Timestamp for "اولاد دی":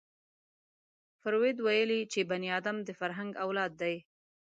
3.45-3.95